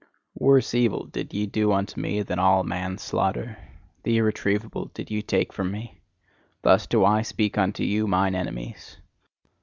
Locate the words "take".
5.21-5.53